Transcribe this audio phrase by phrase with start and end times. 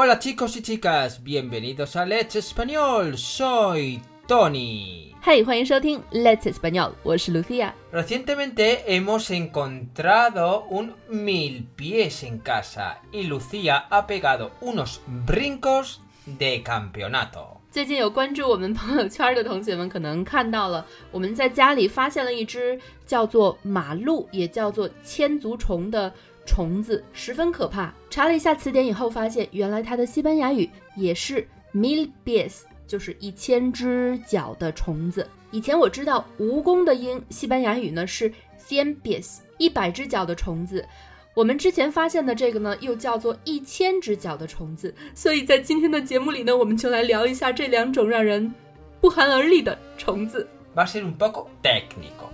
[0.00, 3.16] Hola chicos y chicas, bienvenidos a Let's Español.
[3.16, 5.14] Soy Tony.
[5.22, 7.72] Hey, 欢迎收听 Let's Español，我是 Lucia。
[7.92, 16.62] Recientemente hemos encontrado un mil pies en casa y Lucía ha pegado unos brincos de
[16.62, 17.60] campeonato.
[17.70, 26.12] 最近有关注我们朋友圈的同学们，可能看到了我们在家里发现了一只叫做马鹿，也叫做千足虫的
[26.45, 27.93] 虫子，十分可怕。
[28.09, 35.27] 查了一下词典以后，发现原来它的西班牙语也是 mil pies，就是一千只脚的虫子。
[35.51, 40.85] 以前我知道蜈蚣的音西班牙语呢是 cien pies，一百只脚的虫子。
[41.33, 48.53] 我们之前发现的这个呢，又叫做一千只脚的虫子，所以在今天的节目里呢，我们就来聊一下这两种让人
[48.99, 50.47] 不寒而栗的虫子。
[50.75, 52.29] Va a ser un poco técnico.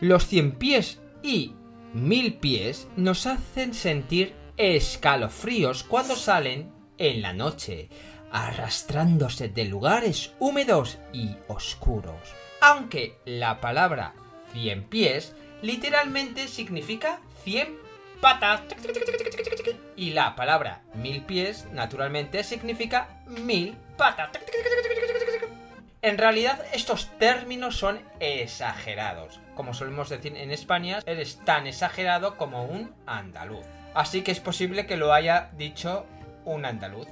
[0.00, 1.52] Los cien pies y
[1.94, 7.88] mil pies nos hacen sentir escalofríos cuando salen en la noche,
[8.30, 12.34] arrastrándose de lugares húmedos y oscuros.
[12.60, 14.14] Aunque la palabra
[14.52, 17.78] cien pies literalmente significa cien
[18.20, 18.62] patas.
[19.96, 24.30] Y la palabra mil pies naturalmente significa mil patas.
[26.02, 29.38] En realidad estos términos son exagerados.
[29.54, 33.66] Como solemos decir en España, eres tan exagerado como un andaluz.
[33.92, 36.06] Así que es posible que lo haya dicho
[36.46, 37.06] un andaluz.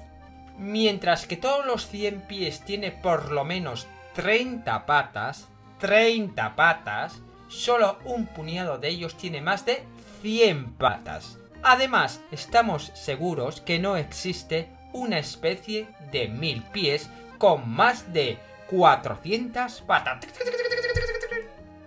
[0.56, 5.48] Mientras que todos los 100 pies tiene por lo menos 30 patas,
[5.80, 9.84] 30 patas, solo un puñado de ellos tiene más de
[10.22, 11.38] 100 patas.
[11.62, 18.38] Además, estamos seguros que no existe una especie de mil pies con más de
[18.70, 19.16] 4000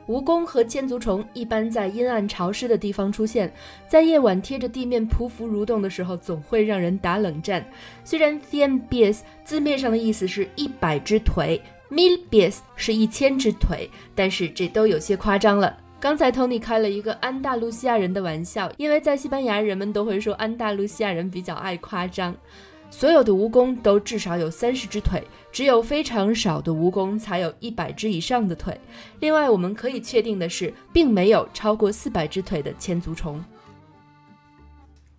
[0.08, 3.54] 蜈蚣和千足虫一般在阴暗潮湿的地方出现，
[3.88, 7.64] 在夜晚贴着地面匍匐蠕动的时候，总会让人打冷战。
[8.04, 12.46] 虽然 c i e n b i e s 字面上的意思是一百只腿 m i l b i e
[12.50, 15.78] s 是一千只腿，但是这都有些夸张了。
[16.00, 22.36] 刚才 Tony 开了一个安大陆西亚人的玩笑，因为在西班牙人们都会说安大陆西亚人比较爱夸张。
[22.91, 25.22] 所有的蜈蚣都至少有三十只腿，
[25.53, 28.81] 只有非常少的蜈蚣才有一百只以上的腿。
[29.21, 33.44] 另外，我们可以确定的是，并没有超过四百只腿的千足虫。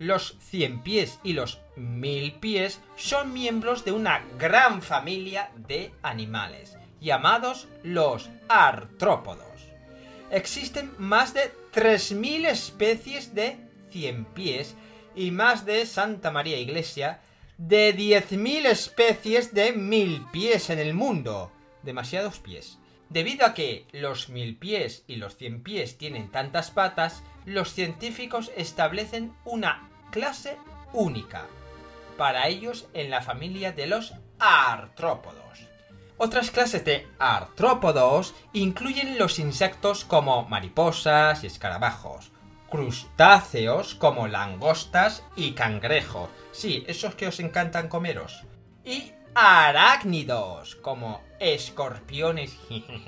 [0.00, 6.76] Los cien pies y los mil pies son miembros de una gran familia de animales,
[7.00, 9.66] llamados los artrópodos.
[10.30, 13.56] Existen más de 3.000 especies de
[13.90, 14.74] cien pies
[15.16, 17.18] y más de Santa María Iglesia
[17.57, 21.51] de 10.000 especies de mil pies en el mundo.
[21.83, 22.79] Demasiados pies.
[23.09, 28.51] Debido a que los mil pies y los cien pies tienen tantas patas, los científicos
[28.55, 30.57] establecen una clase
[30.93, 31.45] única
[32.17, 35.43] para ellos en la familia de los artrópodos.
[36.17, 42.32] Otras clases de artrópodos incluyen los insectos como mariposas y escarabajos,
[42.72, 48.44] crustáceos como langostas y cangrejos, sí, esos que os encantan comeros,
[48.84, 52.58] y arácnidos como escorpiones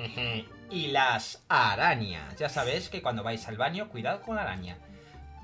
[0.71, 2.37] y las arañas.
[2.37, 4.79] Ya sabéis que cuando vais al baño, cuidado con la araña.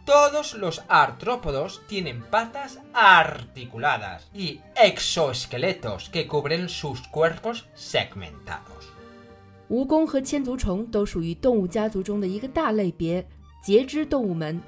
[0.05, 8.93] Todos los artrópodos tienen patas articuladas y exoesqueletos que cubren sus cuerpos segmentados.
[9.69, 13.27] 蜈蚣和千足虫都属于动物家族中的一个大类别——
[13.62, 14.60] 节肢动物门。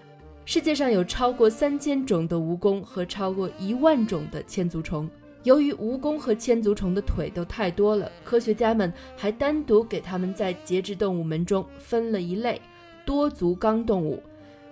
[0.46, 5.10] 世界上有超过三千种的蜈蚣和超过一万种的千足虫。
[5.42, 12.62] 由于蜈蚣和千足虫的腿都太多了，科学家们还单独给它们在节肢动物门中分了一类——
[13.04, 14.22] 多足纲动物。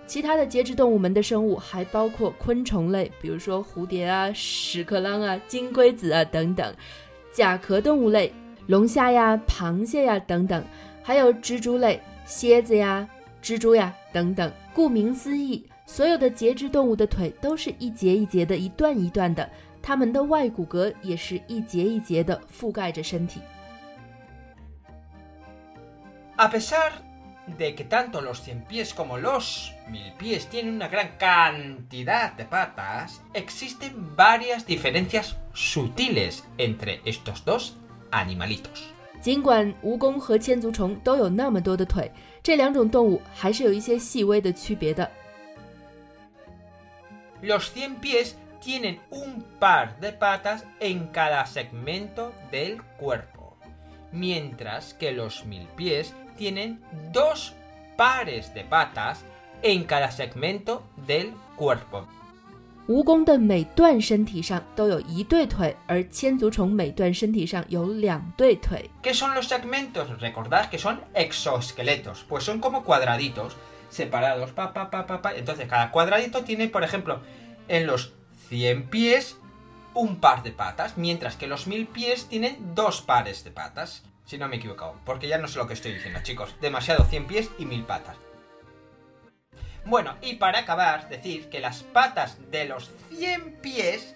[0.06, 6.72] 其他的节肢动物门的生物还包括昆虫类，比如说蝴蝶啊、屎壳郎啊、金龟子啊等等；
[7.32, 8.32] 甲壳动物类，
[8.68, 10.62] 龙虾呀、螃蟹呀等等；
[11.02, 13.08] 还有蜘蛛类，蝎子呀、
[13.42, 14.50] 蜘蛛呀等等。
[14.72, 19.48] 顾名思义，所有的节肢动物的腿都是一节一节的、一段一段的，
[19.82, 23.40] 它们的外骨骼也是一节一节的覆盖着身体。
[26.36, 26.92] A pesar
[27.58, 32.44] de que tanto los cien pies como los mil pies tienen una gran cantidad de
[32.44, 37.72] patas, existen varias diferencias sutiles entre estos dos
[38.10, 38.84] animalitos.
[39.20, 42.10] 尽管蜈蚣和千足虫都有那么多的腿，
[42.41, 45.09] 这两种动物还是有一些细微的区别的。
[47.41, 53.57] Los cien pies tienen un par de patas en cada segmento del cuerpo,
[54.11, 56.79] mientras que los mil pies tienen
[57.11, 57.53] dos
[57.95, 59.23] pares de patas
[59.61, 62.07] en cada segmento del cuerpo.
[62.87, 68.89] 蜈蚣的每段身体上都有一对腿，而千足虫每段身体上有两对腿。
[69.03, 70.07] ¿Qué son los segmentos?
[70.21, 73.57] Recordad que son exoesqueletos, pues son como cuadraditos
[73.89, 75.35] separados, pa, pa, pa, pa, pa.
[75.35, 77.19] Entonces cada cuadradito tiene, por ejemplo,
[77.67, 78.13] en los
[78.47, 79.37] 100 pies
[79.93, 84.03] un par de patas, mientras que los 1000 pies tienen dos pares de patas.
[84.25, 86.55] Si no me he equivocado, porque ya no sé lo que estoy diciendo, chicos.
[86.61, 88.17] Demasiado 100 pies y 1000 patas.
[89.84, 94.14] Bueno, y para acabar, decir que las patas de los 100 pies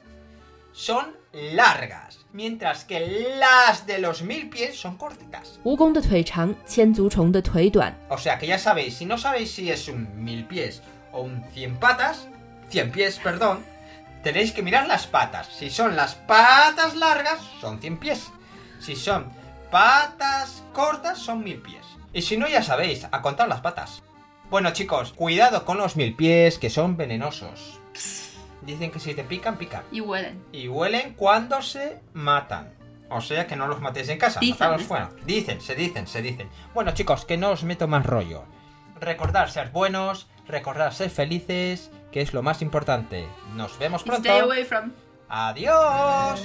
[0.73, 5.59] son largas, mientras que las de los mil pies son cortitas.
[8.11, 10.83] O sea que ya sabéis, si no sabéis si es un mil pies
[11.13, 12.29] o un cien patas,
[12.69, 13.65] cien pies, perdón,
[14.23, 15.49] tenéis que mirar las patas.
[15.49, 18.31] Si son las patas largas, son cien pies.
[18.79, 19.31] Si son
[19.71, 21.87] patas cortas, son mil pies.
[22.13, 24.03] Y si no, ya sabéis, a contar las patas.
[24.51, 27.81] Bueno chicos, cuidado con los mil pies que son venenosos.
[28.63, 29.83] Dicen que si te pican, pican.
[29.91, 30.43] Y huelen.
[30.53, 32.73] Y huelen cuando se matan.
[33.09, 34.79] O sea que no los matéis en casa, Dicen, ¿eh?
[34.79, 35.11] fuera.
[35.25, 36.49] Dicen, se dicen, se dicen.
[36.75, 38.45] Bueno chicos, que no os meto más rollo.
[39.01, 43.27] Recordad ser buenos, recordad ser felices, que es lo más importante.
[43.55, 44.29] Nos vemos pronto.
[44.29, 44.93] stay away from.
[45.29, 46.41] Adiós.